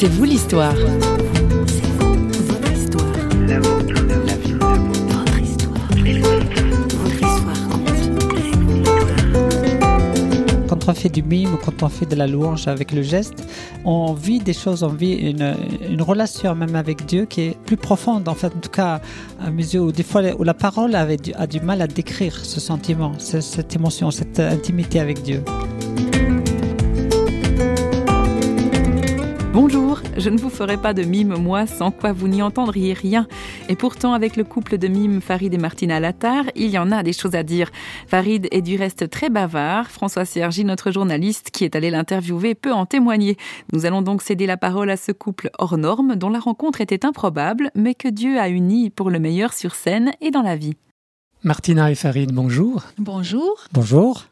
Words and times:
C'est 0.00 0.06
vous 0.06 0.22
l'histoire. 0.22 0.74
Quand 10.68 10.88
on 10.88 10.94
fait 10.94 11.08
du 11.08 11.22
mime 11.22 11.54
ou 11.54 11.56
quand 11.56 11.82
on 11.82 11.88
fait 11.88 12.06
de 12.06 12.14
la 12.14 12.26
louange 12.28 12.68
avec 12.68 12.92
le 12.92 13.02
geste, 13.02 13.44
on 13.84 14.12
vit 14.12 14.38
des 14.38 14.52
choses, 14.52 14.82
on 14.84 14.88
vit 14.88 15.14
une, 15.14 16.00
relation 16.02 16.54
même 16.54 16.76
avec 16.76 17.04
Dieu 17.06 17.24
qui 17.24 17.40
est 17.40 17.58
plus 17.66 17.76
profonde. 17.76 18.28
En 18.28 18.34
fait, 18.34 18.48
en 18.54 18.60
tout 18.60 18.70
cas, 18.70 19.00
à 19.44 19.50
mes 19.50 19.62
yeux, 19.74 19.80
où 19.80 19.90
des 19.90 20.04
fois 20.04 20.22
où 20.38 20.44
la 20.44 20.54
parole 20.54 20.92
du- 21.22 21.34
a 21.34 21.46
du 21.48 21.60
mal 21.60 21.82
à 21.82 21.88
décrire 21.88 22.36
ce 22.44 22.60
sentiment, 22.60 23.12
ce- 23.18 23.40
cette 23.40 23.74
émotion, 23.74 24.12
cette 24.12 24.38
intimité 24.38 25.00
avec 25.00 25.22
Dieu. 25.22 25.42
Bonjour, 29.60 30.00
je 30.16 30.30
ne 30.30 30.38
vous 30.38 30.50
ferai 30.50 30.76
pas 30.76 30.94
de 30.94 31.02
mime, 31.02 31.36
moi, 31.36 31.66
sans 31.66 31.90
quoi 31.90 32.12
vous 32.12 32.28
n'y 32.28 32.42
entendriez 32.42 32.92
rien. 32.92 33.26
Et 33.68 33.74
pourtant, 33.74 34.12
avec 34.12 34.36
le 34.36 34.44
couple 34.44 34.78
de 34.78 34.86
mimes 34.86 35.20
Farid 35.20 35.52
et 35.52 35.58
Martina 35.58 35.98
Latar, 35.98 36.44
il 36.54 36.70
y 36.70 36.78
en 36.78 36.92
a 36.92 37.02
des 37.02 37.12
choses 37.12 37.34
à 37.34 37.42
dire. 37.42 37.68
Farid 38.06 38.46
est 38.52 38.62
du 38.62 38.76
reste 38.76 39.10
très 39.10 39.30
bavard. 39.30 39.90
François 39.90 40.24
Sergi, 40.24 40.64
notre 40.64 40.92
journaliste 40.92 41.50
qui 41.50 41.64
est 41.64 41.74
allé 41.74 41.90
l'interviewer, 41.90 42.54
peut 42.54 42.72
en 42.72 42.86
témoigner. 42.86 43.36
Nous 43.72 43.84
allons 43.84 44.00
donc 44.00 44.22
céder 44.22 44.46
la 44.46 44.56
parole 44.56 44.90
à 44.90 44.96
ce 44.96 45.10
couple 45.10 45.50
hors 45.58 45.76
norme, 45.76 46.14
dont 46.14 46.30
la 46.30 46.38
rencontre 46.38 46.80
était 46.80 47.04
improbable, 47.04 47.72
mais 47.74 47.96
que 47.96 48.06
Dieu 48.06 48.38
a 48.38 48.48
uni 48.48 48.90
pour 48.90 49.10
le 49.10 49.18
meilleur 49.18 49.52
sur 49.52 49.74
scène 49.74 50.12
et 50.20 50.30
dans 50.30 50.42
la 50.42 50.54
vie. 50.54 50.76
Martina 51.42 51.90
et 51.90 51.96
Farid, 51.96 52.30
bonjour. 52.30 52.84
Bonjour. 52.96 53.64
Bonjour. 53.72 54.22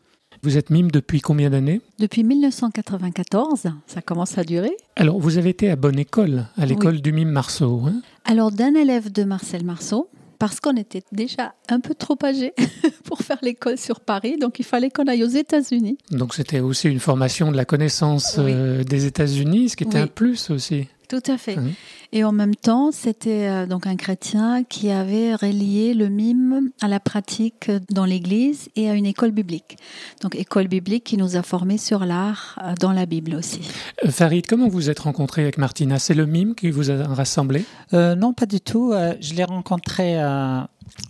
Vous 0.42 0.56
êtes 0.58 0.70
mime 0.70 0.90
depuis 0.90 1.20
combien 1.20 1.50
d'années 1.50 1.80
Depuis 1.98 2.22
1994, 2.24 3.64
ça 3.86 4.02
commence 4.02 4.38
à 4.38 4.44
durer. 4.44 4.72
Alors, 4.96 5.18
vous 5.18 5.38
avez 5.38 5.50
été 5.50 5.70
à 5.70 5.76
bonne 5.76 5.98
école, 5.98 6.46
à 6.56 6.66
l'école 6.66 7.00
du 7.00 7.12
mime 7.12 7.30
Marceau. 7.30 7.82
hein 7.86 8.00
Alors, 8.24 8.52
d'un 8.52 8.74
élève 8.74 9.10
de 9.10 9.24
Marcel 9.24 9.64
Marceau, 9.64 10.08
parce 10.38 10.60
qu'on 10.60 10.76
était 10.76 11.02
déjà 11.12 11.54
un 11.68 11.80
peu 11.80 11.94
trop 11.94 12.16
âgés 12.22 12.52
pour 13.04 13.20
faire 13.20 13.38
l'école 13.42 13.78
sur 13.78 14.00
Paris, 14.00 14.36
donc 14.38 14.58
il 14.58 14.64
fallait 14.64 14.90
qu'on 14.90 15.06
aille 15.06 15.24
aux 15.24 15.28
États-Unis. 15.28 15.96
Donc, 16.10 16.34
c'était 16.34 16.60
aussi 16.60 16.88
une 16.88 17.00
formation 17.00 17.50
de 17.50 17.56
la 17.56 17.64
connaissance 17.64 18.36
Oui. 18.38 18.52
euh, 18.54 18.84
des 18.84 19.06
États-Unis, 19.06 19.70
ce 19.70 19.76
qui 19.76 19.84
était 19.84 19.96
Oui. 19.96 20.02
un 20.02 20.06
plus 20.06 20.50
aussi. 20.50 20.86
Tout 21.08 21.22
à 21.28 21.38
fait. 21.38 21.56
Mhm. 21.56 21.72
Et 22.12 22.24
en 22.24 22.32
même 22.32 22.54
temps, 22.54 22.92
c'était 22.92 23.48
euh, 23.48 23.66
donc 23.66 23.86
un 23.86 23.96
chrétien 23.96 24.62
qui 24.64 24.90
avait 24.90 25.34
relié 25.34 25.94
le 25.94 26.08
mime 26.08 26.70
à 26.80 26.88
la 26.88 27.00
pratique 27.00 27.70
dans 27.90 28.04
l'Église 28.04 28.68
et 28.76 28.88
à 28.88 28.94
une 28.94 29.06
école 29.06 29.32
biblique. 29.32 29.76
Donc, 30.22 30.34
école 30.36 30.68
biblique 30.68 31.04
qui 31.04 31.16
nous 31.16 31.36
a 31.36 31.42
formés 31.42 31.78
sur 31.78 32.04
l'art 32.04 32.58
euh, 32.62 32.74
dans 32.80 32.92
la 32.92 33.06
Bible 33.06 33.34
aussi. 33.34 33.60
Euh, 34.04 34.10
Farid, 34.10 34.46
comment 34.46 34.68
vous 34.68 34.88
êtes 34.90 35.00
rencontré 35.00 35.42
avec 35.42 35.58
Martina? 35.58 35.98
C'est 35.98 36.14
le 36.14 36.26
mime 36.26 36.54
qui 36.54 36.70
vous 36.70 36.90
a 36.90 37.04
rassemblé? 37.06 37.64
Euh, 37.92 38.14
non, 38.14 38.32
pas 38.32 38.46
du 38.46 38.60
tout. 38.60 38.92
Je 39.20 39.34
l'ai 39.34 39.44
rencontré 39.44 40.16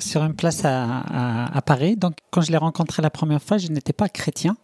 sur 0.01 0.25
une 0.25 0.35
place 0.35 0.65
à, 0.65 1.01
à- 1.01 1.57
à 1.57 1.63
Paris. 1.63 1.97
Donc, 1.97 2.15
quand 2.31 2.41
je 2.41 2.51
l'ai 2.51 2.57
rencontré 2.57 3.03
la 3.03 3.11
première 3.11 3.43
fois, 3.43 3.59
je 3.59 3.69
n'étais 3.69 3.93
pas 3.93 4.09
chrétien. 4.09 4.57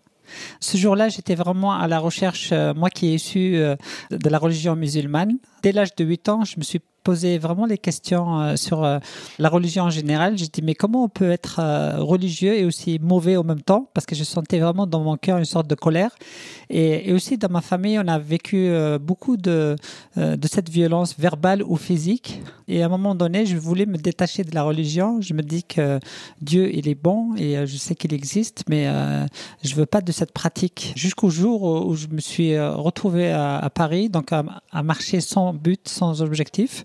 Ce 0.60 0.76
jour-là, 0.76 1.08
j'étais 1.08 1.34
vraiment 1.34 1.72
à 1.72 1.88
la 1.88 1.98
recherche, 1.98 2.50
euh, 2.52 2.74
moi 2.74 2.90
qui 2.90 3.08
ai 3.08 3.14
issu 3.14 3.56
euh, 3.56 3.76
de 4.10 4.28
la 4.28 4.38
religion 4.38 4.76
musulmane. 4.76 5.38
Dès 5.62 5.72
l'âge 5.72 5.94
de 5.94 6.04
8 6.04 6.28
ans, 6.28 6.44
je 6.44 6.58
me 6.58 6.62
suis 6.62 6.80
posé 7.02 7.38
vraiment 7.38 7.66
les 7.66 7.78
questions 7.78 8.40
euh, 8.40 8.56
sur 8.56 8.84
euh, 8.84 8.98
la 9.38 9.48
religion 9.48 9.84
en 9.84 9.90
général. 9.90 10.38
J'ai 10.38 10.46
dit, 10.46 10.62
mais 10.62 10.74
comment 10.74 11.04
on 11.04 11.08
peut 11.08 11.30
être 11.30 11.58
euh, 11.58 11.96
religieux 11.98 12.54
et 12.54 12.64
aussi 12.64 12.98
mauvais 13.00 13.36
en 13.36 13.44
même 13.44 13.62
temps? 13.62 13.88
Parce 13.94 14.06
que 14.06 14.14
je 14.14 14.24
sentais 14.24 14.58
vraiment 14.58 14.86
dans 14.86 15.00
mon 15.00 15.16
cœur 15.16 15.38
une 15.38 15.44
sorte 15.44 15.66
de 15.66 15.74
colère. 15.74 16.10
Et, 16.70 17.12
aussi 17.12 17.36
dans 17.36 17.50
ma 17.50 17.60
famille, 17.60 17.98
on 17.98 18.08
a 18.08 18.18
vécu 18.18 18.72
beaucoup 18.98 19.36
de, 19.36 19.76
de 20.16 20.48
cette 20.48 20.70
violence 20.70 21.14
verbale 21.18 21.62
ou 21.62 21.76
physique. 21.76 22.40
Et 22.68 22.82
à 22.82 22.86
un 22.86 22.88
moment 22.88 23.14
donné, 23.14 23.44
je 23.44 23.58
voulais 23.58 23.84
me 23.84 23.98
détacher 23.98 24.44
de 24.44 24.54
la 24.54 24.62
religion. 24.62 25.20
Je 25.20 25.34
me 25.34 25.42
dis 25.42 25.64
que 25.64 26.00
Dieu, 26.40 26.74
il 26.74 26.88
est 26.88 26.94
bon 26.94 27.34
et 27.36 27.66
je 27.66 27.76
sais 27.76 27.94
qu'il 27.94 28.14
existe, 28.14 28.64
mais 28.70 28.86
je 29.62 29.74
veux 29.74 29.84
pas 29.84 30.00
de 30.00 30.12
cette 30.12 30.32
pratique. 30.32 30.94
Jusqu'au 30.96 31.28
jour 31.28 31.86
où, 31.86 31.94
je 31.94 32.06
me 32.06 32.20
suis 32.20 32.58
retrouvé 32.58 33.30
à, 33.30 33.68
Paris, 33.74 34.08
donc 34.08 34.32
à 34.32 34.82
marcher 34.82 35.20
sans 35.20 35.52
but, 35.52 35.86
sans 35.88 36.22
objectif. 36.22 36.84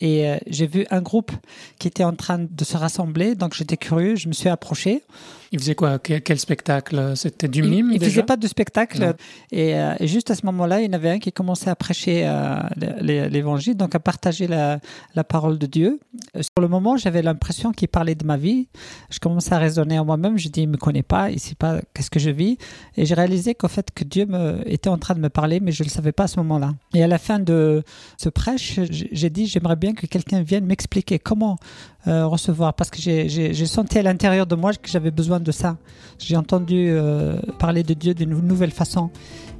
Et 0.00 0.28
euh, 0.28 0.36
j'ai 0.46 0.66
vu 0.66 0.86
un 0.90 1.00
groupe 1.00 1.32
qui 1.78 1.88
était 1.88 2.04
en 2.04 2.12
train 2.14 2.38
de 2.38 2.64
se 2.64 2.76
rassembler, 2.76 3.34
donc 3.34 3.54
j'étais 3.54 3.76
curieux, 3.76 4.16
je 4.16 4.28
me 4.28 4.32
suis 4.32 4.48
approché. 4.48 5.02
Il 5.52 5.60
faisait 5.60 5.74
quoi? 5.76 5.98
Quel, 5.98 6.22
quel 6.22 6.38
spectacle? 6.38 7.12
C'était 7.14 7.46
du 7.48 7.62
mime 7.62 7.90
Il 7.92 8.00
ne 8.00 8.04
faisait 8.04 8.24
pas 8.24 8.36
de 8.36 8.46
spectacle. 8.48 9.14
Et, 9.52 9.76
euh, 9.76 9.94
et 10.00 10.08
juste 10.08 10.30
à 10.30 10.34
ce 10.34 10.44
moment-là, 10.46 10.80
il 10.80 10.86
y 10.86 10.88
en 10.90 10.92
avait 10.92 11.10
un 11.10 11.18
qui 11.20 11.30
commençait 11.32 11.70
à 11.70 11.76
prêcher 11.76 12.22
euh, 12.26 12.58
l'évangile, 13.00 13.76
donc 13.76 13.94
à 13.94 14.00
partager 14.00 14.48
la, 14.48 14.80
la 15.14 15.24
parole 15.24 15.58
de 15.58 15.66
Dieu. 15.66 16.00
Sur 16.34 16.60
le 16.60 16.68
moment, 16.68 16.96
j'avais 16.96 17.22
l'impression 17.22 17.72
qu'il 17.72 17.88
parlait 17.88 18.16
de 18.16 18.24
ma 18.24 18.36
vie. 18.36 18.66
Je 19.08 19.20
commençais 19.20 19.54
à 19.54 19.58
raisonner 19.58 19.98
en 19.98 20.04
moi-même. 20.04 20.36
Je 20.36 20.48
dis, 20.48 20.62
il 20.62 20.68
me 20.68 20.76
connaît 20.76 21.04
pas, 21.04 21.30
il 21.30 21.38
sait 21.38 21.54
pas 21.54 21.80
qu'est-ce 21.94 22.10
que 22.10 22.18
je 22.20 22.30
vis. 22.30 22.58
Et 22.96 23.06
j'ai 23.06 23.14
réalisé 23.14 23.54
qu'en 23.54 23.68
fait, 23.68 23.90
que 23.94 24.02
Dieu 24.02 24.26
me, 24.26 24.60
était 24.66 24.88
en 24.90 24.98
train 24.98 25.14
de 25.14 25.20
me 25.20 25.28
parler, 25.28 25.60
mais 25.60 25.70
je 25.70 25.84
ne 25.84 25.88
le 25.88 25.92
savais 25.92 26.12
pas 26.12 26.24
à 26.24 26.28
ce 26.28 26.38
moment-là. 26.40 26.74
Et 26.92 27.04
à 27.04 27.06
la 27.06 27.18
fin 27.18 27.38
de 27.38 27.84
ce 28.18 28.28
prêche, 28.28 28.80
j'ai 28.90 29.30
dit, 29.30 29.46
j'aimerais 29.46 29.76
bien 29.76 29.85
que 29.94 30.06
quelqu'un 30.06 30.42
vienne 30.42 30.64
m'expliquer 30.66 31.18
comment 31.18 31.56
euh, 32.06 32.26
recevoir, 32.26 32.74
parce 32.74 32.90
que 32.90 32.98
j'ai- 33.00 33.66
senti 33.66 33.98
à 33.98 34.02
l'intérieur 34.02 34.46
de 34.46 34.54
moi 34.54 34.72
que 34.72 34.88
j'avais 34.88 35.10
besoin 35.10 35.40
de 35.40 35.50
ça. 35.52 35.76
J'ai 36.18 36.36
entendu 36.36 36.88
euh, 36.90 37.36
parler 37.58 37.82
de 37.82 37.94
Dieu 37.94 38.14
d'une 38.14 38.30
nouvelle 38.40 38.70
façon 38.70 39.10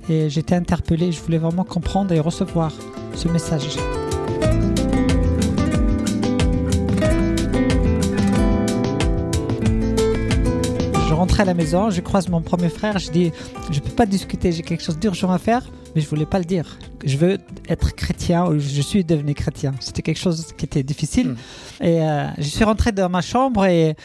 et 0.09 0.31
j'étais 0.31 0.55
interpellé. 0.55 1.11
Je 1.13 1.21
voulais 1.21 1.39
vraiment 1.39 1.65
comprendre 1.65 2.13
et 2.13 2.21
recevoir 2.21 2.73
ce 3.15 3.29
message. 3.29 3.77
Je 11.09 11.15
rentrais 11.15 11.43
à 11.43 11.47
la 11.47 11.55
maison, 11.55 11.91
je 11.91 12.01
croise 12.01 12.29
mon 12.29 12.41
premier 12.43 12.69
frère, 12.69 12.99
je 12.99 13.11
dis 13.11 13.33
je 13.71 13.81
peux 13.81 13.91
pas 13.91 14.07
discuter, 14.07 14.53
j'ai 14.53 14.63
quelque 14.63 14.83
chose 14.83 14.99
d'urgent 14.99 15.31
à 15.31 15.39
faire, 15.39 15.63
mais 15.97 16.03
je 16.03 16.09
voulais 16.09 16.27
pas 16.27 16.39
le 16.39 16.45
dire. 16.45 16.79
Je 17.05 17.17
veux 17.17 17.39
être 17.69 17.97
chrétien 17.97 18.45
ou 18.45 18.59
je 18.59 18.83
suis 18.83 19.03
devenu 19.03 19.33
chrétien. 19.35 19.73
C'était 19.81 20.03
quelque 20.03 20.19
chose 20.19 20.53
qui 20.57 20.67
était 20.67 20.83
difficile. 20.83 21.29
Mm. 21.31 21.37
Et 21.85 22.03
euh, 22.03 22.27
je 22.37 22.43
suis 22.43 22.65
rentré 22.65 22.93
dans 22.93 23.09
ma 23.09 23.23
chambre 23.23 23.65
et, 23.65 23.97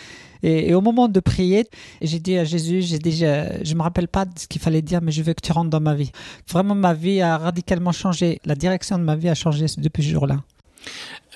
et, 0.41 0.69
et 0.69 0.73
au 0.73 0.79
moment 0.79 1.09
de 1.09 1.19
prier, 1.19 1.67
j'ai 2.01 2.19
dit 2.19 2.37
à 2.37 2.45
Jésus, 2.45 2.81
j'ai 2.81 2.97
dit, 2.97 3.11
je, 3.11 3.59
je 3.61 3.75
me 3.75 3.81
rappelle 3.81 4.07
pas 4.07 4.23
de 4.23 4.31
ce 4.39 4.47
qu'il 4.47 4.61
fallait 4.61 4.81
dire, 4.81 5.01
mais 5.01 5.11
je 5.11 5.21
veux 5.21 5.33
que 5.33 5.41
tu 5.41 5.51
rentres 5.51 5.69
dans 5.69 5.81
ma 5.81 5.93
vie. 5.93 6.11
Vraiment, 6.49 6.75
ma 6.75 6.93
vie 6.93 7.19
a 7.19 7.37
radicalement 7.37 7.91
changé. 7.91 8.39
La 8.45 8.55
direction 8.55 8.97
de 8.97 9.03
ma 9.03 9.17
vie 9.17 9.27
a 9.27 9.35
changé 9.35 9.65
depuis 9.77 10.01
ce 10.01 10.11
jour-là. 10.11 10.37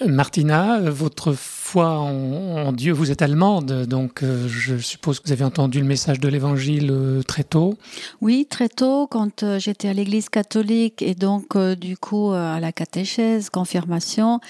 Martina, 0.01 0.81
votre 0.89 1.31
foi 1.33 1.87
en, 1.87 2.73
Dieu, 2.73 2.91
vous 2.91 3.11
êtes 3.11 3.21
allemande, 3.21 3.85
donc 3.85 4.23
euh, 4.23 4.47
je 4.49 4.77
suppose 4.77 5.19
que 5.19 5.27
vous 5.27 5.31
avez 5.31 5.45
entendu 5.45 5.79
le 5.79 5.85
message 5.85 6.19
de 6.19 6.27
l'évangile 6.27 6.89
euh, 6.91 7.23
très 7.23 7.45
tôt. 7.45 7.77
Oui, 8.19 8.45
très 8.49 8.67
tôt, 8.67 9.07
quand 9.07 9.43
euh, 9.43 9.57
j'étais 9.57 9.87
à 9.87 9.93
l'église 9.93 10.27
catholique 10.27 11.01
et 11.01 11.15
donc 11.15 11.57
du 11.57 11.95
coup 11.97 12.31
à 12.31 12.59
la 12.59 12.73
catéchèse, 12.73 13.49
confirmation, 13.49 14.41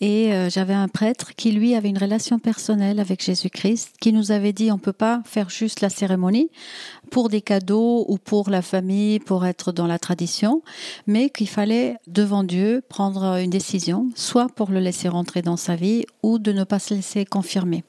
et 0.00 0.30
j'avais 0.50 0.74
un 0.74 0.88
prêtre 0.88 1.34
qui 1.34 1.50
lui 1.50 1.74
avait 1.74 1.88
une 1.88 1.98
relation 1.98 2.38
personnelle 2.38 3.00
avec 3.00 3.24
Jésus-Christ, 3.24 3.96
qui 4.00 4.12
nous 4.12 4.30
avait 4.30 4.52
dit 4.52 4.70
on 4.70 4.78
peut 4.78 4.92
pas 4.92 5.20
faire 5.24 5.50
juste 5.50 5.80
la 5.80 5.90
cérémonie 5.90 6.50
pour 7.10 7.28
des 7.28 7.42
cadeaux 7.42 8.04
ou 8.08 8.18
pour 8.18 8.50
la 8.50 8.62
famille, 8.62 9.18
pour 9.18 9.44
être 9.46 9.72
dans 9.72 9.86
la 9.86 9.98
tradition, 9.98 10.62
mais 11.06 11.28
qu'il 11.28 11.48
fallait 11.48 11.96
devant 12.06 12.44
Dieu 12.44 12.82
prendre 12.88 13.38
une 13.38 13.50
décision, 13.50 14.08
soit 14.14 14.46
pour 14.54 14.70
le 14.70 14.78
laisser 14.78 14.91
rentrer 15.08 15.42
dans 15.42 15.56
sa 15.56 15.76
vie 15.76 16.04
ou 16.22 16.38
de 16.38 16.52
ne 16.52 16.64
pas 16.64 16.78
se 16.78 16.94
laisser 16.94 17.24
confirmer. 17.24 17.84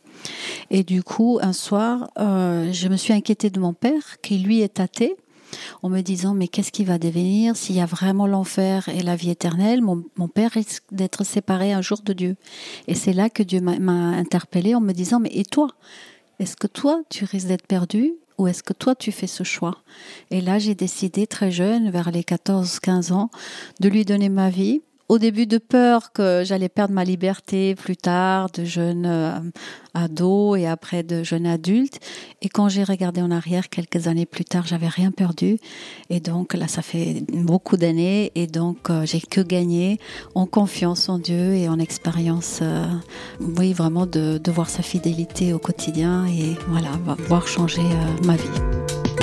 Et 0.70 0.84
du 0.84 1.04
coup, 1.04 1.40
un 1.42 1.54
soir, 1.54 2.12
euh, 2.20 2.72
je 2.72 2.88
me 2.88 2.96
suis 2.96 3.14
inquiétée 3.14 3.50
de 3.50 3.60
mon 3.60 3.74
père, 3.74 4.22
qui 4.22 4.40
lui 4.40 4.62
est 4.62 4.80
athée, 4.80 5.16
en 5.82 5.90
me 5.90 6.02
disant 6.02 6.34
mais 6.34 6.48
qu'est-ce 6.48 6.72
qui 6.72 6.84
va 6.84 6.98
devenir 6.98 7.56
s'il 7.56 7.76
y 7.76 7.82
a 7.82 7.86
vraiment 7.86 8.28
l'enfer 8.28 8.90
et 8.90 9.02
la 9.02 9.16
vie 9.16 9.30
éternelle? 9.30 9.82
Mon, 9.82 10.04
mon 10.18 10.28
père 10.28 10.52
risque 10.52 10.84
d'être 10.92 11.24
séparé 11.24 11.74
un 11.74 11.82
jour 11.82 12.02
de 12.04 12.14
Dieu. 12.14 12.36
Et 12.88 12.96
c'est 12.96 13.14
là 13.14 13.30
que 13.30 13.44
Dieu 13.44 13.62
m'a 13.62 13.92
interpellée 13.92 14.76
en 14.76 14.82
me 14.82 14.94
disant 14.94 15.20
mais 15.20 15.32
et 15.34 15.46
toi? 15.46 15.68
Est-ce 16.40 16.56
que 16.56 16.68
toi 16.68 17.02
tu 17.10 17.26
risques 17.26 17.48
d'être 17.48 17.68
perdu 17.68 18.14
ou 18.40 18.48
est-ce 18.48 18.64
que 18.64 18.74
toi 18.74 18.96
tu 18.96 19.12
fais 19.12 19.28
ce 19.28 19.44
choix? 19.44 19.78
Et 20.32 20.42
là 20.42 20.58
j'ai 20.58 20.76
décidé 20.76 21.28
très 21.28 21.52
jeune, 21.52 21.92
vers 21.92 22.12
les 22.12 22.24
14-15 22.24 23.14
ans, 23.14 23.30
de 23.80 23.90
lui 23.90 24.06
donner 24.06 24.30
ma 24.30 24.50
vie 24.50 24.82
au 25.14 25.20
début 25.20 25.46
de 25.46 25.60
peur 25.60 26.12
que 26.12 26.42
j'allais 26.44 26.70
perdre 26.70 26.96
ma 26.96 27.04
liberté 27.04 27.76
plus 27.76 27.96
tard, 27.96 28.50
de 28.50 28.64
jeune 28.64 29.06
euh, 29.06 29.40
ado 29.94 30.56
et 30.56 30.66
après 30.66 31.04
de 31.04 31.22
jeune 31.22 31.46
adulte. 31.46 32.00
Et 32.42 32.50
quand 32.50 32.68
j'ai 32.68 32.84
regardé 32.84 33.22
en 33.22 33.30
arrière 33.30 33.70
quelques 33.70 34.08
années 34.08 34.26
plus 34.26 34.44
tard, 34.44 34.66
j'avais 34.66 34.88
rien 34.88 35.12
perdu. 35.12 35.60
Et 36.10 36.20
donc 36.20 36.56
là, 36.56 36.68
ça 36.68 36.82
fait 36.82 37.24
beaucoup 37.32 37.78
d'années. 37.78 38.32
Et 38.34 38.48
donc, 38.48 38.90
euh, 38.90 39.06
j'ai 39.06 39.22
que 39.22 39.42
gagné 39.42 40.00
en 40.34 40.48
confiance 40.48 41.10
en 41.10 41.20
Dieu 41.20 41.54
et 41.54 41.70
en 41.70 41.78
expérience, 41.78 42.62
euh, 42.64 42.84
oui, 43.40 43.74
vraiment 43.74 44.08
de, 44.08 44.40
de 44.40 44.52
voir 44.52 44.68
sa 44.68 44.82
fidélité 44.82 45.54
au 45.54 45.60
quotidien 45.60 46.26
et 46.26 46.58
voilà, 46.70 46.90
voir 47.28 47.48
changer 47.48 47.84
ma 48.26 48.36
vie. 48.36 49.23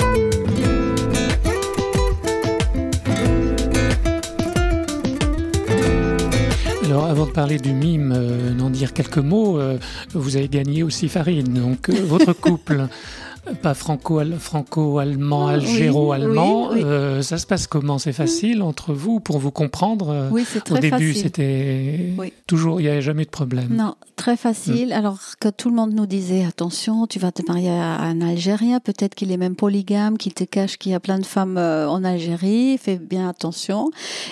Alors, 6.91 7.05
avant 7.05 7.25
de 7.25 7.31
parler 7.31 7.57
du 7.57 7.71
mime, 7.71 8.13
euh, 8.13 8.69
dire 8.69 8.91
quelques 8.91 9.17
mots, 9.17 9.57
euh, 9.57 9.77
vous 10.13 10.35
avez 10.35 10.49
gagné 10.49 10.83
aussi 10.83 11.07
Farine, 11.07 11.53
donc 11.53 11.87
euh, 11.87 11.93
votre 12.03 12.33
couple. 12.33 12.87
pas 13.61 13.73
franco-allemand, 13.73 14.39
franco 14.39 14.99
algéro-allemand. 14.99 16.71
Euh, 16.73 17.21
ça 17.21 17.37
se 17.37 17.45
passe 17.45 17.67
comment? 17.67 17.97
C'est 17.97 18.13
facile 18.13 18.61
entre 18.61 18.93
vous 18.93 19.19
pour 19.19 19.39
vous 19.39 19.51
comprendre? 19.51 20.29
Oui, 20.31 20.45
c'est 20.47 20.63
très 20.63 20.75
Au 20.75 20.79
début, 20.79 21.13
facile. 21.13 21.23
c'était 21.23 22.13
toujours, 22.47 22.79
il 22.79 22.83
n'y 22.83 22.89
avait 22.89 23.01
jamais 23.01 23.25
de 23.25 23.29
problème. 23.29 23.69
Non, 23.71 23.95
très 24.15 24.37
facile. 24.37 24.89
Mm. 24.89 24.93
Alors 24.93 25.19
que 25.39 25.49
tout 25.49 25.69
le 25.69 25.75
monde 25.75 25.93
nous 25.93 26.05
disait 26.05 26.45
attention, 26.45 27.07
tu 27.07 27.19
vas 27.19 27.31
te 27.31 27.41
marier 27.47 27.69
à 27.69 27.99
un 28.01 28.21
Algérien, 28.21 28.79
peut-être 28.79 29.15
qu'il 29.15 29.31
est 29.31 29.37
même 29.37 29.55
polygame, 29.55 30.17
qu'il 30.17 30.33
te 30.33 30.43
cache 30.43 30.77
qu'il 30.77 30.91
y 30.91 30.95
a 30.95 30.99
plein 30.99 31.19
de 31.19 31.25
femmes 31.25 31.57
euh, 31.57 31.89
en 31.89 32.03
Algérie, 32.03 32.77
fais 32.77 32.97
bien 32.97 33.27
attention. 33.27 33.89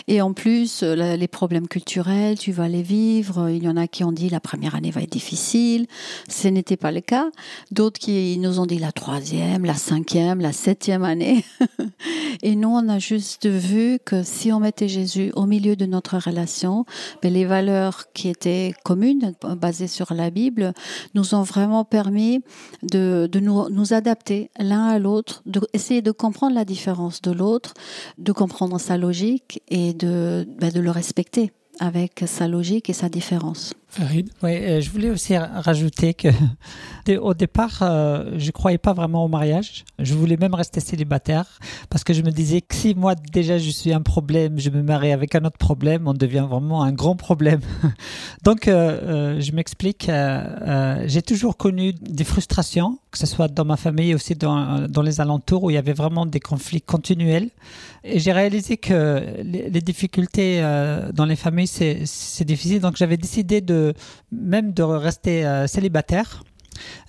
Et 0.07 0.21
en 0.21 0.33
plus, 0.33 0.83
euh, 0.83 1.15
les 1.15 1.27
problèmes 1.27 1.67
culturels, 1.67 2.37
tu 2.37 2.51
vas 2.51 2.67
les 2.67 2.83
vivre. 2.83 3.49
Il 3.49 3.63
y 3.63 3.67
en 3.67 3.77
a 3.77 3.87
qui 3.87 4.03
ont 4.03 4.11
dit 4.11 4.29
la 4.29 4.39
première 4.39 4.75
année 4.75 4.91
va 4.91 5.01
être 5.01 5.11
difficile. 5.11 5.87
Ce 6.27 6.47
n'était 6.47 6.77
pas 6.77 6.91
le 6.91 7.01
cas. 7.01 7.29
D'autres 7.71 7.99
qui 7.99 8.37
nous 8.39 8.59
ont 8.59 8.65
dit 8.65 8.79
la 8.79 8.91
troisième, 8.99 9.63
la 9.63 9.75
cinquième, 9.75 10.41
la 10.41 10.51
septième 10.51 11.05
année. 11.05 11.45
Et 12.43 12.57
nous, 12.57 12.67
on 12.67 12.89
a 12.89 12.99
juste 12.99 13.47
vu 13.47 13.97
que 14.03 14.23
si 14.23 14.51
on 14.51 14.59
mettait 14.59 14.89
Jésus 14.89 15.31
au 15.37 15.45
milieu 15.45 15.77
de 15.77 15.85
notre 15.85 16.17
relation, 16.17 16.85
ben, 17.21 17.31
les 17.31 17.45
valeurs 17.45 18.11
qui 18.11 18.27
étaient 18.27 18.73
communes, 18.83 19.33
basées 19.57 19.87
sur 19.87 20.13
la 20.13 20.29
Bible, 20.29 20.73
nous 21.13 21.33
ont 21.33 21.43
vraiment 21.43 21.85
permis 21.85 22.43
de, 22.83 23.29
nous, 23.39 23.93
adapter 23.93 24.51
l'un 24.59 24.87
à 24.87 24.99
l'autre, 24.99 25.43
d'essayer 25.45 26.01
de 26.01 26.11
comprendre 26.11 26.55
la 26.55 26.65
différence 26.65 27.21
de 27.21 27.31
l'autre, 27.31 27.75
de 28.17 28.33
comprendre 28.33 28.79
sa 28.79 28.97
logique 28.97 29.63
et 29.69 29.93
de, 29.93 30.45
ben, 30.59 30.71
de 30.73 30.81
le 30.81 30.91
respecter 30.91 31.53
avec 31.79 32.25
sa 32.27 32.49
logique 32.49 32.89
et 32.89 32.93
sa 32.93 33.07
différence. 33.07 33.73
Farid 33.89 34.29
Oui, 34.43 34.51
euh, 34.51 34.81
je 34.81 34.89
voulais 34.91 35.09
aussi 35.09 35.35
ra- 35.35 35.49
rajouter 35.61 36.13
que 36.13 36.27
au 37.17 37.33
départ, 37.33 37.79
euh, 37.81 38.33
je 38.37 38.51
croyais 38.51 38.77
pas 38.77 38.93
vraiment 38.93 39.25
au 39.25 39.27
mariage. 39.27 39.83
Je 39.97 40.13
voulais 40.13 40.37
même 40.37 40.53
rester 40.53 40.79
célibataire 40.79 41.59
parce 41.89 42.03
que 42.03 42.13
je 42.13 42.21
me 42.21 42.29
disais 42.29 42.61
que 42.61 42.75
si 42.75 42.93
moi 42.93 43.15
déjà 43.15 43.57
je 43.57 43.71
suis 43.71 43.91
un 43.91 44.01
problème, 44.01 44.59
je 44.59 44.69
me 44.69 44.83
marie 44.83 45.11
avec 45.11 45.33
un 45.33 45.43
autre 45.43 45.57
problème, 45.57 46.07
on 46.07 46.13
devient 46.13 46.45
vraiment 46.47 46.83
un 46.83 46.91
grand 46.91 47.15
problème. 47.15 47.61
Donc, 48.43 48.67
euh, 48.67 49.41
je 49.41 49.51
m'explique. 49.53 50.09
J'ai 51.05 51.21
toujours 51.23 51.57
connu 51.57 51.93
des 51.93 52.23
frustrations, 52.23 52.99
que 53.11 53.17
ce 53.17 53.25
soit 53.25 53.47
dans 53.47 53.65
ma 53.65 53.77
famille 53.77 54.13
aussi 54.13 54.35
dans, 54.35 54.87
dans 54.87 55.01
les 55.01 55.19
alentours 55.19 55.63
où 55.63 55.71
il 55.71 55.73
y 55.73 55.77
avait 55.77 55.93
vraiment 55.93 56.27
des 56.27 56.39
conflits 56.39 56.81
continuels. 56.81 57.49
Et 58.03 58.19
j'ai 58.19 58.31
réalisé 58.31 58.77
que 58.77 59.23
les, 59.43 59.81
difficultés 59.81 60.61
dans 61.13 61.25
les 61.25 61.35
familles, 61.35 61.67
c'est 61.67 62.43
difficile. 62.45 62.81
Donc, 62.81 62.95
j'avais 62.97 63.17
décidé 63.17 63.61
de 63.61 63.78
même 64.31 64.73
de 64.73 64.83
rester 64.83 65.45
euh, 65.45 65.67
célibataire. 65.67 66.43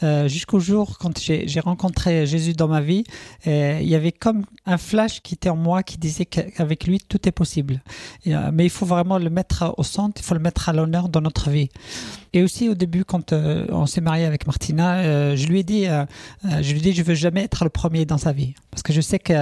Euh, 0.02 0.26
jusqu'au 0.26 0.58
jour 0.58 0.99
quand 0.99 1.17
j'ai 1.20 1.61
rencontré 1.61 2.26
Jésus 2.26 2.55
dans 2.55 2.67
ma 2.67 2.81
vie, 2.81 3.05
euh, 3.46 3.78
il 3.81 3.88
y 3.88 3.94
avait 3.94 4.11
comme 4.11 4.44
un 4.67 4.78
flash 4.78 5.22
qui 5.22 5.34
était 5.34 5.49
en 5.49 5.55
moi 5.55 5.84
qui 5.84 5.96
disait 5.96 6.25
qu'avec 6.25 6.88
lui 6.88 6.99
tout 6.99 7.28
est 7.28 7.32
possible. 7.32 7.81
Mais 8.26 8.64
il 8.64 8.70
faut 8.70 8.87
vraiment 8.87 9.19
le 9.19 9.31
mettre 9.31 9.72
au 9.76 9.84
centre, 9.84 10.20
il 10.20 10.25
faut 10.25 10.34
le 10.34 10.40
mettre 10.40 10.69
à 10.69 10.72
l'honneur 10.72 11.08
dans 11.08 11.20
notre 11.20 11.50
vie. 11.50 11.69
Et 12.32 12.43
aussi 12.43 12.69
au 12.69 12.75
début 12.75 13.05
quand 13.05 13.32
on 13.32 13.87
s'est 13.87 14.00
marié 14.00 14.25
avec 14.25 14.44
Martina, 14.44 15.37
je 15.37 15.46
lui 15.46 15.61
ai 15.61 15.62
dit, 15.62 15.84
je 15.84 16.72
lui 16.72 16.78
ai 16.78 16.82
dit, 16.82 16.93
je 16.93 17.05
veux 17.05 17.14
jamais 17.14 17.44
être 17.44 17.62
le 17.62 17.70
premier 17.70 18.06
dans 18.06 18.19
sa 18.19 18.32
vie 18.32 18.55
parce 18.72 18.82
que 18.82 18.93
je 18.93 19.00
sais 19.00 19.20
que 19.20 19.34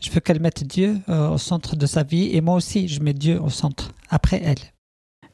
je 0.00 0.10
veux 0.10 0.18
qu'elle 0.18 0.40
mette 0.40 0.64
Dieu 0.64 0.98
au 1.06 1.38
centre 1.38 1.76
de 1.76 1.86
sa 1.86 2.02
vie 2.02 2.34
et 2.34 2.40
moi 2.40 2.56
aussi 2.56 2.88
je 2.88 3.00
mets 3.00 3.14
Dieu 3.14 3.40
au 3.40 3.50
centre 3.50 3.92
après 4.08 4.42
elle. 4.44 4.79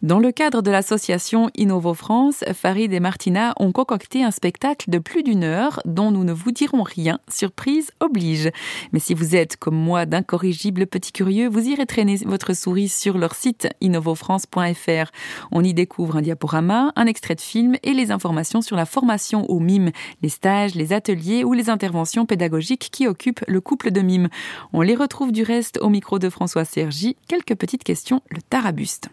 Dans 0.02 0.18
le 0.18 0.30
cadre 0.30 0.60
de 0.60 0.70
l'association 0.70 1.50
Innovo 1.56 1.94
France, 1.94 2.44
Farid 2.52 2.92
et 2.92 3.00
Martina 3.00 3.54
ont 3.58 3.72
concocté 3.72 4.22
un 4.22 4.30
spectacle 4.30 4.90
de 4.90 4.98
plus 4.98 5.22
d'une 5.22 5.42
heure 5.42 5.80
dont 5.86 6.10
nous 6.10 6.22
ne 6.22 6.34
vous 6.34 6.52
dirons 6.52 6.82
rien, 6.82 7.18
surprise 7.30 7.90
oblige. 8.00 8.50
Mais 8.92 8.98
si 8.98 9.14
vous 9.14 9.34
êtes, 9.34 9.56
comme 9.56 9.74
moi, 9.74 10.04
d'incorrigibles 10.04 10.86
petits 10.86 11.12
curieux, 11.12 11.48
vous 11.48 11.66
irez 11.66 11.86
traîner 11.86 12.16
votre 12.26 12.54
souris 12.54 12.90
sur 12.90 13.16
leur 13.16 13.34
site 13.34 13.68
innovofrance.fr. 13.80 15.10
On 15.50 15.64
y 15.64 15.72
découvre 15.72 16.16
un 16.16 16.22
diaporama, 16.22 16.92
un 16.94 17.06
extrait 17.06 17.34
de 17.34 17.40
film 17.40 17.76
et 17.82 17.94
les 17.94 18.10
informations 18.10 18.60
sur 18.60 18.76
la 18.76 18.84
formation 18.84 19.50
au 19.50 19.60
mime, 19.60 19.92
les 20.20 20.28
stages, 20.28 20.74
les 20.74 20.92
ateliers 20.92 21.42
ou 21.42 21.54
les 21.54 21.70
interventions 21.70 22.26
pédagogiques 22.26 22.90
qui 22.92 23.08
occupent 23.08 23.44
le 23.48 23.62
couple 23.62 23.90
de 23.90 24.02
mime. 24.02 24.28
On 24.74 24.82
les 24.82 24.94
retrouve 24.94 25.32
du 25.32 25.42
reste 25.42 25.78
au 25.80 25.88
micro 25.88 26.18
de 26.18 26.28
François 26.28 26.66
Sergi. 26.66 27.16
Quelques 27.28 27.54
petites 27.54 27.82
questions, 27.82 28.20
le 28.28 28.42
tarabuste. 28.42 29.08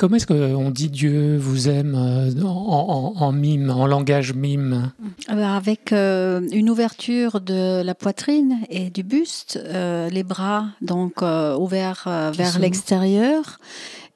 Comment 0.00 0.16
est-ce 0.16 0.26
qu'on 0.26 0.70
dit 0.70 0.88
Dieu 0.88 1.36
vous 1.36 1.68
aime 1.68 1.94
euh, 1.94 2.42
en, 2.42 3.14
en- 3.18 3.22
en 3.22 3.32
mime, 3.32 3.68
en 3.70 3.86
langage 3.86 4.32
mime 4.32 4.92
Euh, 5.30 5.44
Avec 5.44 5.92
euh, 5.92 6.40
une 6.52 6.70
ouverture 6.70 7.42
de 7.42 7.82
la 7.82 7.94
poitrine 7.94 8.60
et 8.70 8.88
du 8.88 9.02
buste, 9.02 9.60
euh, 9.62 10.08
les 10.08 10.22
bras 10.22 10.68
donc 10.80 11.22
euh, 11.22 11.54
ouverts 11.54 12.04
vers 12.34 12.58
l'extérieur 12.58 13.58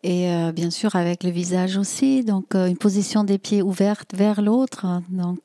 et 0.07 0.29
bien 0.55 0.69
sûr 0.71 0.97
avec 0.97 1.23
le 1.25 1.31
visage 1.31 1.79
aussi, 1.79 2.25
donc 2.25 2.55
une 2.55 2.77
position 2.77 3.25
des 3.25 3.39
pieds 3.39 3.63
ouverte 3.63 4.11
vers 4.15 4.43
l'autre, 4.43 4.85
hein, 4.85 5.03
donc 5.09 5.41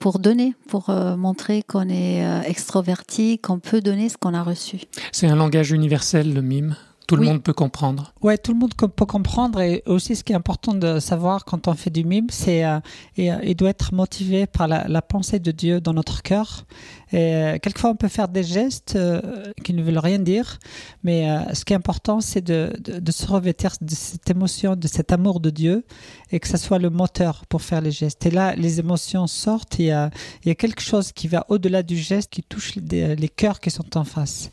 pour 0.00 0.18
donner, 0.18 0.54
pour 0.66 0.90
montrer 1.16 1.62
qu'on 1.62 1.88
est 1.88 2.24
extroverti, 2.44 3.38
qu'on 3.38 3.60
peut 3.60 3.80
donner 3.80 4.08
ce 4.08 4.16
qu'on 4.16 4.34
a 4.34 4.42
reçu. 4.42 4.78
C'est 5.12 5.28
un 5.28 5.36
langage 5.36 5.70
universel, 5.70 6.34
le 6.34 6.42
mime. 6.42 6.74
Tout 7.08 7.16
le 7.16 7.22
Oui. 7.22 7.28
monde 7.28 7.42
peut 7.42 7.54
comprendre. 7.54 8.12
Ouais, 8.20 8.36
tout 8.36 8.52
le 8.52 8.58
monde 8.58 8.74
peut 8.74 9.06
comprendre 9.06 9.62
et 9.62 9.82
aussi 9.86 10.14
ce 10.14 10.22
qui 10.22 10.32
est 10.34 10.36
important 10.36 10.74
de 10.74 11.00
savoir 11.00 11.46
quand 11.46 11.66
on 11.66 11.72
fait 11.72 11.88
du 11.88 12.04
mime, 12.04 12.26
c'est 12.28 12.66
euh, 12.66 12.80
et, 13.16 13.32
euh, 13.32 13.38
il 13.42 13.56
doit 13.56 13.70
être 13.70 13.94
motivé 13.94 14.46
par 14.46 14.68
la, 14.68 14.86
la 14.86 15.00
pensée 15.00 15.38
de 15.38 15.50
Dieu 15.50 15.80
dans 15.80 15.94
notre 15.94 16.22
cœur. 16.22 16.66
Et 17.10 17.16
euh, 17.34 17.58
quelquefois 17.62 17.88
on 17.90 17.96
peut 17.96 18.08
faire 18.08 18.28
des 18.28 18.44
gestes 18.44 18.94
euh, 18.96 19.22
qui 19.64 19.72
ne 19.72 19.82
veulent 19.82 19.96
rien 19.98 20.18
dire, 20.18 20.58
mais 21.02 21.26
ce 21.54 21.64
qui 21.64 21.72
est 21.72 21.76
important 21.76 22.20
c'est 22.20 22.42
de, 22.42 22.74
de, 22.78 22.98
de 23.00 23.10
se 23.12 23.26
revêtir 23.26 23.72
de 23.80 23.94
cette 23.94 24.28
émotion, 24.28 24.76
de 24.76 24.86
cet 24.86 25.10
amour 25.10 25.40
de 25.40 25.48
Dieu 25.48 25.86
et 26.30 26.40
que 26.40 26.46
ça 26.46 26.58
soit 26.58 26.78
le 26.78 26.90
moteur 26.90 27.46
pour 27.46 27.62
faire 27.62 27.80
les 27.80 27.90
gestes. 27.90 28.26
Et 28.26 28.30
là, 28.30 28.54
les 28.54 28.80
émotions 28.80 29.26
sortent, 29.26 29.78
il 29.78 29.86
y 29.86 29.90
a, 29.92 30.10
il 30.44 30.48
y 30.48 30.50
a 30.50 30.54
quelque 30.54 30.82
chose 30.82 31.12
qui 31.12 31.26
va 31.26 31.46
au-delà 31.48 31.82
du 31.82 31.96
geste, 31.96 32.28
qui 32.30 32.42
touche 32.42 32.74
les, 32.76 33.16
les 33.16 33.28
cœurs 33.30 33.60
qui 33.60 33.70
sont 33.70 33.96
en 33.96 34.04
face. 34.04 34.50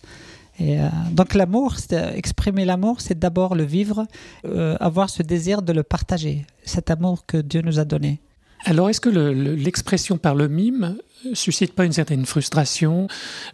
Et 0.59 0.79
euh, 0.79 0.87
donc 1.11 1.33
l'amour, 1.33 1.75
euh, 1.91 2.13
exprimer 2.13 2.65
l'amour, 2.65 3.01
c'est 3.01 3.19
d'abord 3.19 3.55
le 3.55 3.63
vivre, 3.63 4.05
euh, 4.45 4.77
avoir 4.79 5.09
ce 5.09 5.21
désir 5.21 5.61
de 5.61 5.73
le 5.73 5.83
partager, 5.83 6.45
cet 6.63 6.89
amour 6.89 7.25
que 7.25 7.37
Dieu 7.37 7.61
nous 7.61 7.79
a 7.79 7.85
donné. 7.85 8.21
Alors, 8.65 8.89
est-ce 8.89 8.99
que 9.01 9.09
le- 9.09 9.33
le- 9.33 9.55
l'expression 9.55 10.17
par 10.17 10.33
le 10.35 10.47
mime 10.47 10.95
euh, 11.25 11.29
suscite 11.33 11.73
pas 11.73 11.85
une 11.85 11.91
certaine 11.93 12.25
frustration 12.25 13.07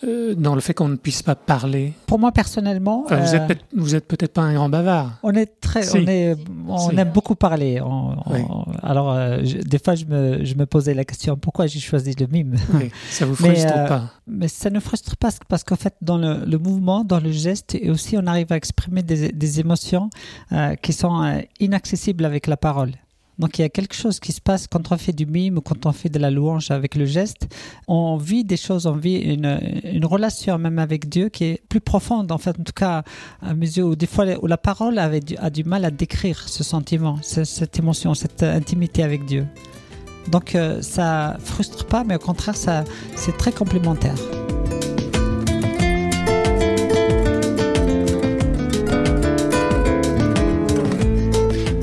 euh, 0.06 0.36
dans 0.36 0.56
le 0.56 0.62
fait 0.62 0.74
qu'on 0.74 0.88
ne 0.88 0.96
puisse 0.96 1.22
pas 1.22 1.36
parler? 1.36 1.94
Pour 2.08 2.18
moi 2.20 2.32
personnellement, 2.32 3.04
Enfin, 3.06 3.18
Vous 3.18 3.34
euh, 3.94 3.98
êtes 3.98 4.08
peut-être- 4.08 4.34
pas 4.34 4.42
un 4.42 4.54
grand 4.54 4.70
bavard. 4.70 5.18
on 5.24 5.34
est 5.34 5.60
très, 5.60 5.84
Si. 5.84 5.98
on 5.98 6.08
est, 6.08 6.36
on 6.68 6.90
Si. 6.90 6.96
aime 6.98 7.12
beaucoup 7.12 7.36
parler. 7.36 7.82
On- 7.82 8.16
on- 8.26 8.34
Oui. 8.34 8.40
alors 8.84 9.12
euh, 9.12 9.40
je- 9.44 9.58
des 9.58 9.80
fois, 9.80 9.96
je 9.96 10.06
me, 10.06 10.46
je 10.46 10.56
me 10.56 10.66
posais 10.66 10.94
la 10.94 11.04
question 11.04 11.36
pourquoi 11.36 11.68
j'ai 11.68 11.80
choisi 11.80 12.14
le 12.20 12.28
mime? 12.28 12.56
Oui, 12.74 12.90
ça 13.10 13.26
vous 13.26 13.36
Mais, 13.42 13.50
frustre 13.56 13.74
euh, 13.76 13.88
pas 13.88 14.04
Mais 14.28 14.48
ça 14.48 14.70
ne 14.70 14.80
frustre 14.80 15.18
pas 15.18 15.30
parce 15.50 15.64
qu'en 15.66 15.76
fait, 15.76 15.96
dans 16.02 16.18
le, 16.18 16.46
le 16.46 16.58
mouvement, 16.58 17.04
dans 17.04 17.20
le 17.20 17.32
geste, 17.32 17.76
et 17.76 17.90
aussi 17.90 18.18
on 18.18 18.26
arrive 18.28 18.52
à 18.52 18.56
exprimer 18.56 19.04
des, 19.04 19.32
des 19.34 19.60
émotions 19.60 20.10
euh, 20.54 20.76
qui 20.76 20.94
sont 20.94 21.22
euh, 21.22 21.40
inaccessibles 21.60 22.24
avec 22.26 22.48
la 22.48 22.56
parole. 22.58 22.92
Donc 23.40 23.58
il 23.58 23.62
y 23.64 23.66
a 23.66 23.70
quelque 23.70 23.96
chose 23.96 24.20
qui 24.20 24.32
se 24.32 24.42
passe 24.42 24.68
quand 24.68 24.92
on 24.92 24.98
fait 24.98 25.14
du 25.14 25.26
mime 25.26 25.58
ou 25.58 25.62
quand 25.62 25.86
on 25.86 25.92
fait 25.92 26.10
de 26.10 26.20
la 26.20 26.30
louange 26.30 26.70
avec 26.72 26.96
le 26.96 27.06
geste. 27.06 27.48
On 27.88 28.18
vit 28.18 28.44
des 28.44 28.58
choses, 28.58 28.86
on 28.86 28.96
vit 28.96 29.16
une, 29.18 29.60
une 29.84 30.06
relation 30.06 30.58
même 30.60 30.78
avec 30.80 31.10
Dieu 31.10 31.30
qui 31.30 31.46
est 31.46 31.62
plus 31.70 31.82
profonde, 31.82 32.32
en 32.32 32.38
fait, 32.38 32.52
en 32.60 32.64
tout 32.64 32.74
cas 32.76 33.04
à 33.42 33.54
mes 33.54 33.66
yeux, 33.66 33.84
où 33.86 33.96
des 33.96 34.06
fois 34.08 34.26
où 34.42 34.48
la 34.48 34.58
parole 34.58 35.00
du- 35.26 35.38
a 35.38 35.50
du 35.50 35.64
mal 35.64 35.86
à 35.86 35.92
décrire 35.92 36.48
ce 36.48 36.64
sentiment, 36.64 37.18
ce- 37.24 37.44
cette 37.44 37.80
émotion, 37.80 38.14
cette 38.14 38.44
intimité 38.44 39.02
avec 39.04 39.26
Dieu. 39.26 39.48
Donc 40.30 40.54
euh, 40.54 40.82
ça 40.84 41.38
frustre 41.44 41.86
pas, 41.88 42.04
mais 42.04 42.16
au 42.16 42.20
contraire, 42.20 42.56
ça, 42.56 42.84
c'est 43.16 43.36
très 43.38 43.52
complémentaire. 43.52 44.16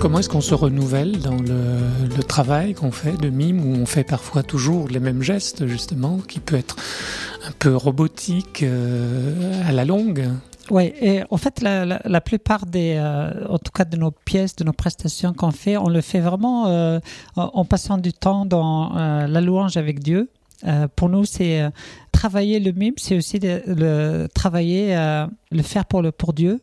Comment 0.09 0.21
est-ce 0.21 0.31
qu'on 0.31 0.41
se 0.41 0.55
renouvelle 0.55 1.19
dans 1.19 1.37
le, 1.37 2.23
travail 2.23 2.73
qu'on 2.73 2.93
fait 2.93 3.21
de 3.21 3.29
mime, 3.29 3.61
où 3.63 3.75
on 3.77 3.85
fait 3.85 4.05
parfois 4.05 4.43
toujours 4.43 4.89
les 4.89 5.01
mêmes 5.01 5.21
gestes, 5.21 5.67
justement, 5.67 6.17
qui 6.17 6.41
peut 6.41 6.57
être 6.57 6.77
un 7.47 7.51
peu 7.59 7.77
robotique 7.77 8.63
euh, 8.63 9.69
à 9.69 9.73
la 9.73 9.85
longue? 9.85 10.31
Oui, 10.71 10.95
et 10.99 11.25
en 11.29 11.37
fait, 11.37 11.61
la, 11.61 12.21
plupart 12.23 12.65
des, 12.65 12.95
euh, 12.97 13.49
en 13.51 13.59
tout 13.59 13.71
cas 13.71 13.85
de 13.85 13.99
nos 13.99 14.11
pièces, 14.11 14.57
de 14.57 14.65
nos 14.65 14.73
prestations 14.73 15.35
qu'on 15.35 15.51
fait, 15.51 15.77
on 15.77 15.91
le 15.91 16.01
fait 16.01 16.21
vraiment 16.21 16.69
euh, 16.69 17.01
en, 17.37 17.67
passant 17.67 17.99
du 17.99 18.15
temps 18.15 18.47
dans 18.47 18.95
la 18.95 19.41
louange 19.43 19.77
avec 19.77 20.01
Dieu. 20.01 20.31
Pour 20.97 21.11
nous, 21.11 21.27
c'est 21.27 21.71
travailler 22.13 22.61
le 22.61 22.73
mime, 22.73 22.95
c'est 22.97 23.19
aussi 23.19 23.39
le 23.43 24.27
travailler, 24.35 24.97
le 25.51 25.63
faire 25.63 25.85
pour 25.85 26.01
le 26.01 26.13
pour 26.13 26.33
Dieu. 26.33 26.63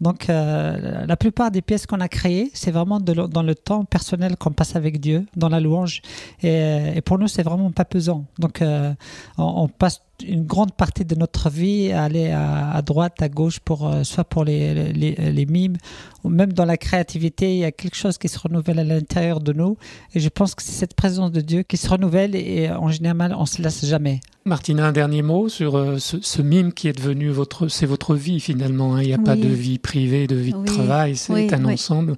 Donc, 0.00 0.28
euh, 0.28 1.06
la 1.06 1.16
plupart 1.16 1.50
des 1.50 1.62
pièces 1.62 1.86
qu'on 1.86 2.00
a 2.00 2.08
créées, 2.08 2.50
c'est 2.54 2.70
vraiment 2.70 3.00
dans 3.00 3.42
le 3.42 3.54
temps 3.54 3.84
personnel 3.84 4.36
qu'on 4.36 4.52
passe 4.52 4.76
avec 4.76 5.00
Dieu, 5.00 5.26
dans 5.36 5.48
la 5.48 5.60
louange. 5.60 6.02
Et, 6.42 7.00
pour 7.04 7.18
nous, 7.18 7.28
c'est 7.28 7.42
vraiment 7.42 7.70
pas 7.70 7.84
pesant. 7.84 8.24
Donc, 8.38 8.62
euh, 8.62 8.92
on, 9.38 9.68
passe 9.68 10.00
une 10.24 10.44
grande 10.44 10.72
partie 10.72 11.04
de 11.04 11.14
notre 11.14 11.50
vie 11.50 11.92
à 11.92 12.04
aller 12.04 12.30
à, 12.30 12.80
droite, 12.82 13.20
à 13.20 13.28
gauche, 13.28 13.60
pour, 13.60 13.86
euh, 13.86 14.02
soit 14.04 14.24
pour 14.24 14.44
les, 14.44 14.92
les, 14.92 15.14
les, 15.14 15.46
mimes, 15.46 15.76
ou 16.24 16.28
même 16.28 16.52
dans 16.52 16.64
la 16.64 16.76
créativité, 16.76 17.54
il 17.54 17.58
y 17.58 17.64
a 17.64 17.72
quelque 17.72 17.96
chose 17.96 18.18
qui 18.18 18.28
se 18.28 18.38
renouvelle 18.38 18.78
à 18.78 18.84
l'intérieur 18.84 19.40
de 19.40 19.52
nous. 19.52 19.76
Et 20.14 20.20
je 20.20 20.28
pense 20.28 20.54
que 20.54 20.62
c'est 20.62 20.72
cette 20.72 20.94
présence 20.94 21.32
de 21.32 21.40
Dieu 21.40 21.62
qui 21.62 21.76
se 21.76 21.88
renouvelle 21.88 22.34
et 22.34 22.70
en 22.70 22.88
général, 22.88 23.34
on 23.38 23.46
se 23.46 23.62
lasse 23.62 23.84
jamais. 23.84 24.20
Martina, 24.44 24.86
un 24.86 24.92
dernier 24.92 25.22
mot 25.22 25.48
sur 25.48 25.76
euh, 25.76 25.98
ce, 25.98 26.42
mime 26.42 26.72
qui 26.72 26.86
est 26.88 26.92
devenu 26.92 27.30
votre, 27.30 27.68
c'est 27.68 27.86
votre 27.86 28.14
vie 28.14 28.38
finalement. 28.38 28.94
Hein. 28.94 29.02
Il 29.02 29.08
n'y 29.08 29.14
a 29.14 29.18
pas 29.18 29.36
de 29.36 29.48
vie 29.48 29.78
privée, 29.78 30.26
de 30.26 30.36
vie 30.36 30.52
de 30.52 30.64
travail, 30.64 31.16
c'est 31.16 31.52
un 31.52 31.64
ensemble. 31.64 32.14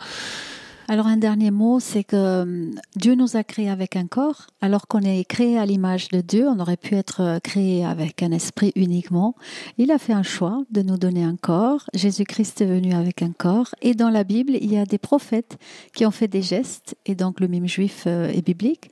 Alors 0.90 1.06
un 1.06 1.18
dernier 1.18 1.50
mot, 1.50 1.80
c'est 1.80 2.02
que 2.02 2.16
euh, 2.16 2.70
Dieu 2.96 3.14
nous 3.14 3.36
a 3.36 3.44
créés 3.44 3.68
avec 3.68 3.94
un 3.94 4.06
corps, 4.06 4.46
alors 4.62 4.88
qu'on 4.88 5.00
est 5.00 5.22
créé 5.24 5.58
à 5.58 5.66
l'image 5.66 6.08
de 6.08 6.22
Dieu, 6.22 6.48
on 6.48 6.58
aurait 6.60 6.78
pu 6.78 6.94
être 6.94 7.20
euh, 7.20 7.38
créé 7.40 7.84
avec 7.84 8.22
un 8.22 8.32
esprit 8.32 8.72
uniquement. 8.74 9.34
Il 9.76 9.90
a 9.90 9.98
fait 9.98 10.14
un 10.14 10.22
choix 10.22 10.62
de 10.70 10.80
nous 10.80 10.96
donner 10.96 11.22
un 11.22 11.36
corps. 11.36 11.84
Jésus-Christ 11.92 12.62
est 12.62 12.66
venu 12.66 12.94
avec 12.94 13.20
un 13.20 13.32
corps. 13.32 13.74
Et 13.82 13.92
dans 13.92 14.08
la 14.08 14.24
Bible, 14.24 14.54
il 14.58 14.72
y 14.72 14.78
a 14.78 14.86
des 14.86 14.96
prophètes 14.96 15.58
qui 15.94 16.06
ont 16.06 16.10
fait 16.10 16.26
des 16.26 16.40
gestes, 16.40 16.96
et 17.04 17.14
donc 17.14 17.40
le 17.40 17.48
mime 17.48 17.68
juif 17.68 18.04
euh, 18.06 18.30
est 18.30 18.40
biblique. 18.40 18.90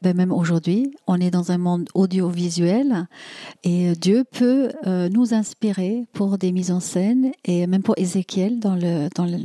Ben, 0.00 0.16
même 0.16 0.32
aujourd'hui, 0.32 0.92
on 1.06 1.20
est 1.20 1.30
dans 1.30 1.52
un 1.52 1.58
monde 1.58 1.90
audiovisuel, 1.92 3.06
et 3.64 3.92
Dieu 3.96 4.24
peut 4.24 4.70
nous 4.86 5.34
inspirer 5.34 6.06
pour 6.12 6.38
des 6.38 6.52
mises 6.52 6.70
en 6.70 6.80
scène, 6.80 7.32
et 7.44 7.66
même 7.66 7.82
pour 7.82 7.96
Ézéchiel, 7.98 8.60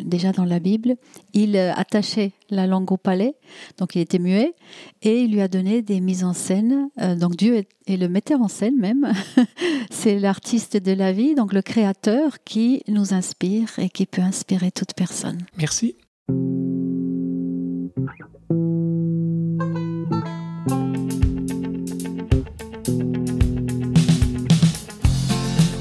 déjà 0.05 0.31
dans 0.31 0.45
la 0.45 0.59
Bible, 0.59 0.95
il 1.33 1.57
a 1.57 1.88
attaché 1.89 2.33
la 2.51 2.67
langue 2.67 2.91
au 2.91 2.97
palais, 2.97 3.33
donc 3.77 3.95
il 3.95 4.01
était 4.01 4.19
muet, 4.19 4.53
et 5.01 5.21
il 5.21 5.31
lui 5.31 5.41
a 5.41 5.47
donné 5.47 5.81
des 5.81 6.01
mises 6.01 6.23
en 6.23 6.33
scène. 6.33 6.89
Euh, 7.01 7.15
donc 7.15 7.35
Dieu 7.35 7.65
est, 7.87 7.97
le 7.97 8.07
metteur 8.07 8.41
en 8.41 8.47
scène 8.47 8.77
même, 8.77 9.11
c'est 9.89 10.19
l'artiste 10.19 10.77
de 10.77 10.91
la 10.91 11.11
vie, 11.11 11.33
donc 11.33 11.51
le 11.51 11.63
créateur 11.63 12.43
qui 12.43 12.83
nous 12.87 13.13
inspire 13.13 13.79
et 13.79 13.89
qui 13.89 14.05
peut 14.05 14.21
inspirer 14.21 14.71
toute 14.71 14.93
personne. 14.93 15.39
Merci. 15.57 15.95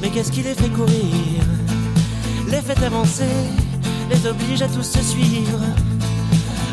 Mais 0.00 0.08
qu'est-ce 0.14 0.32
qui 0.32 0.40
les 0.42 0.54
fait 0.54 0.70
courir? 0.70 1.44
Les 2.50 2.62
fait 2.62 2.82
avancer 2.82 3.24
les 4.10 4.26
oblige 4.26 4.62
à 4.62 4.68
tous 4.68 4.82
se 4.82 5.02
suivre 5.02 5.60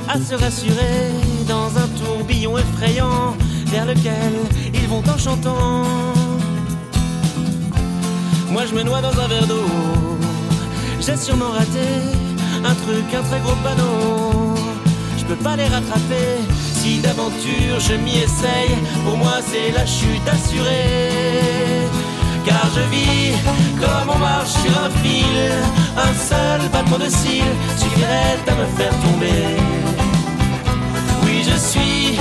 à 0.08 0.20
se 0.20 0.36
rassurer 0.36 1.12
dans 1.48 1.68
un 1.78 1.88
tourbillon 2.00 2.58
effrayant 2.58 3.36
vers 3.68 3.86
lequel 3.86 4.34
ils 4.74 4.88
vont 4.88 5.04
en 5.08 5.18
chantant. 5.18 5.84
Moi 8.52 8.66
je 8.70 8.76
me 8.76 8.84
noie 8.84 9.02
dans 9.02 9.18
un 9.20 9.28
verre 9.28 9.48
d'eau, 9.48 9.68
j'ai 11.02 11.18
sûrement 11.18 11.52
raté 11.52 11.88
un 12.64 12.74
truc, 12.74 13.06
un 13.14 13.24
très 13.24 13.40
gros 13.42 13.56
panneau. 13.64 14.56
Je 15.18 15.26
peux 15.26 15.36
pas 15.44 15.56
les 15.56 15.68
rattraper 15.68 16.38
si 16.74 17.00
d'aventure 17.00 17.80
je 17.80 17.94
m'y 17.96 18.18
essaye. 18.18 18.76
Pour 19.04 19.18
moi 19.18 19.40
c'est 19.50 19.72
la 19.72 19.86
chute 19.86 20.28
assurée. 20.28 21.86
Car 22.46 22.68
je 22.76 22.82
vis 22.94 23.34
comme 23.80 24.10
on 24.16 24.20
marche 24.20 24.54
sur 24.64 24.76
un 24.86 24.90
fil, 25.02 25.38
un 25.98 26.14
seul 26.30 26.70
battement 26.72 27.00
de 27.00 27.10
cils 27.10 27.56
suffirait 27.78 28.38
à 28.48 28.56
me 28.56 28.66
faire 28.78 28.96
tomber. 29.06 29.46
Je 31.48 31.58
suis 31.62 32.18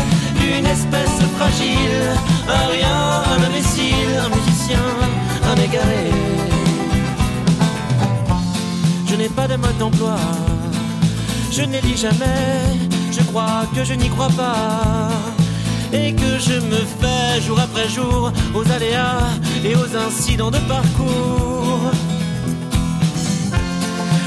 une 0.56 0.66
espèce 0.66 1.18
fragile, 1.36 2.06
un 2.48 2.66
rien, 2.72 3.22
un 3.32 3.42
imbécile, 3.48 4.14
un 4.24 4.28
musicien, 4.28 4.84
un 5.50 5.56
égaré. 5.56 6.10
Je 9.08 9.16
n'ai 9.16 9.28
pas 9.28 9.48
de 9.48 9.56
mode 9.56 9.76
d'emploi, 9.78 10.16
je 11.50 11.62
n'ai 11.62 11.80
dit 11.80 11.96
jamais, 11.96 12.60
je 13.10 13.22
crois 13.22 13.66
que 13.74 13.82
je 13.82 13.94
n'y 13.94 14.08
crois 14.08 14.30
pas. 14.36 15.08
Et 15.96 16.12
que 16.12 16.38
je 16.38 16.58
me 16.72 16.80
fais 17.00 17.40
jour 17.40 17.58
après 17.60 17.88
jour 17.88 18.32
aux 18.52 18.70
aléas 18.70 19.28
et 19.64 19.74
aux 19.76 19.96
incidents 19.96 20.50
de 20.50 20.58
parcours. 20.74 21.90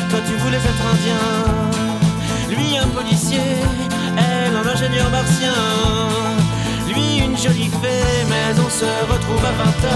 Toi 0.10 0.20
tu 0.26 0.34
voulais 0.44 0.64
être 0.72 0.86
indien, 0.94 1.26
lui 2.50 2.78
un 2.78 2.88
policier 2.88 3.42
elle 4.18 4.56
un 4.56 4.68
ingénieur 4.68 5.10
martien. 5.10 5.54
Lui 6.88 7.18
une 7.26 7.38
jolie 7.38 7.70
fée, 7.82 8.26
mais 8.30 8.60
on 8.66 8.70
se 8.70 8.90
retrouve 9.12 9.44
à 9.46 9.54
20h, 9.62 9.96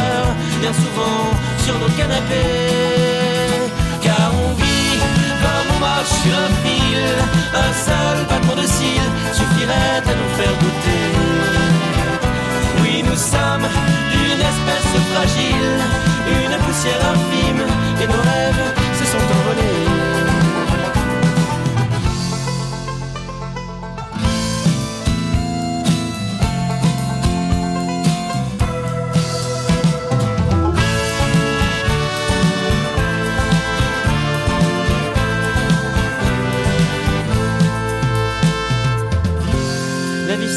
bien 0.60 0.74
souvent 0.74 1.24
sur 1.64 1.76
nos 1.80 1.90
canapés. 1.98 3.72
Car 4.02 4.32
on 4.46 4.54
vit 4.56 5.00
comme 5.44 5.76
on 5.76 5.80
marche 5.80 6.14
sur 6.24 6.36
un 6.46 6.52
fil, 6.64 7.06
un 7.66 7.74
seul 7.88 8.26
battement 8.30 8.56
de 8.62 8.68
cils 8.68 9.12
suffirait 9.34 10.04
à 10.06 10.14
nous 10.20 10.32
faire 10.38 10.54
goûter. 10.60 11.61
Nous 13.12 13.18
sommes 13.18 13.68
d'une 14.10 14.40
espèce 14.40 14.94
fragile, 15.12 15.82
une 16.28 16.58
poussière 16.64 17.10
infime, 17.12 17.62
et 18.02 18.08
nos 18.08 18.22
rêves 18.22 18.74
se 18.98 19.06
sont 19.06 19.18
envolés. 19.18 19.82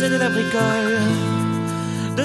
de 0.09 0.17
la 0.19 0.29
bricole. 0.29 0.94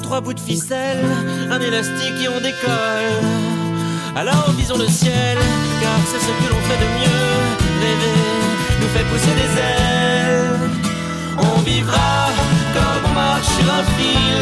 Trois 0.01 0.21
bouts 0.21 0.33
de 0.33 0.39
ficelle, 0.39 1.05
un 1.51 1.59
élastique 1.59 2.19
et 2.23 2.27
on 2.29 2.39
décolle. 2.39 3.19
Alors 4.15 4.49
visons 4.57 4.77
le 4.77 4.87
ciel, 4.87 5.37
car 5.81 5.99
c'est 6.07 6.19
ce 6.19 6.31
que 6.39 6.49
l'on 6.51 6.61
fait 6.67 6.79
de 6.83 6.89
mieux. 6.97 7.29
Rêver 7.83 8.19
nous 8.81 8.87
fait 8.87 9.05
pousser 9.11 9.35
des 9.41 9.51
ailes. 9.61 10.59
On 11.37 11.61
vivra 11.61 12.29
comme 12.73 13.11
on 13.11 13.13
marche 13.13 13.45
sur 13.45 13.71
un 13.71 13.83
fil, 13.97 14.41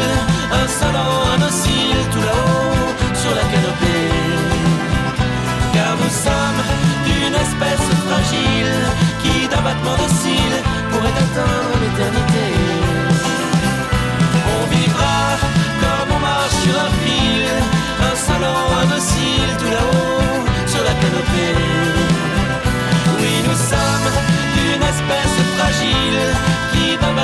insolent, 0.62 1.34
indocile, 1.34 2.00
tout 2.12 2.22
là-haut 2.22 2.94
sur 3.20 3.34
la 3.34 3.42
canopée. 3.52 4.08
Car 5.74 5.96
nous 6.02 6.14
sommes 6.24 6.62
d'une 7.04 7.34
espèce 7.34 7.88
fragile 8.06 8.74
qui 9.22 9.48
d'un 9.48 9.60
battement 9.60 9.96
de 9.96 10.08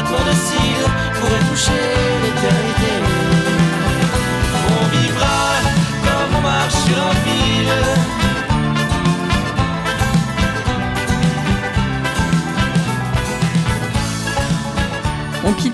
qui, 0.04 0.12
d'un 0.12 0.24
battement 0.24 0.98
de 0.98 1.03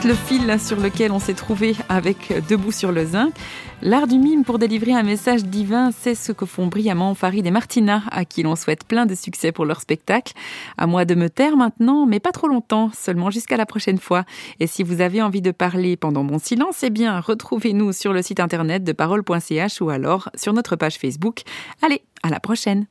le 0.04 0.14
fil 0.14 0.58
sur 0.58 0.80
lequel 0.80 1.12
on 1.12 1.18
s'est 1.18 1.34
trouvé 1.34 1.74
avec 1.88 2.32
Debout 2.48 2.72
sur 2.72 2.92
le 2.92 3.04
zinc. 3.04 3.34
L'art 3.82 4.06
du 4.06 4.18
mime 4.18 4.44
pour 4.44 4.58
délivrer 4.58 4.92
un 4.92 5.02
message 5.02 5.44
divin, 5.44 5.90
c'est 5.90 6.14
ce 6.14 6.32
que 6.32 6.46
font 6.46 6.66
brillamment 6.66 7.14
Farid 7.14 7.46
et 7.46 7.50
Martina, 7.50 8.02
à 8.10 8.24
qui 8.24 8.42
l'on 8.42 8.56
souhaite 8.56 8.84
plein 8.84 9.04
de 9.04 9.14
succès 9.14 9.52
pour 9.52 9.64
leur 9.64 9.80
spectacle. 9.80 10.32
À 10.78 10.86
moi 10.86 11.04
de 11.04 11.14
me 11.14 11.28
taire 11.28 11.56
maintenant, 11.56 12.06
mais 12.06 12.20
pas 12.20 12.32
trop 12.32 12.48
longtemps, 12.48 12.90
seulement 12.94 13.30
jusqu'à 13.30 13.56
la 13.56 13.66
prochaine 13.66 13.98
fois. 13.98 14.24
Et 14.58 14.66
si 14.66 14.82
vous 14.82 15.00
avez 15.00 15.22
envie 15.22 15.42
de 15.42 15.50
parler 15.50 15.96
pendant 15.96 16.22
mon 16.22 16.38
silence, 16.38 16.82
eh 16.82 16.90
bien, 16.90 17.20
retrouvez-nous 17.20 17.92
sur 17.92 18.12
le 18.12 18.22
site 18.22 18.40
internet 18.40 18.84
de 18.84 18.92
parole.ch 18.92 19.80
ou 19.80 19.90
alors 19.90 20.30
sur 20.34 20.52
notre 20.52 20.76
page 20.76 20.96
Facebook. 20.96 21.42
Allez, 21.82 22.02
à 22.22 22.30
la 22.30 22.40
prochaine! 22.40 22.86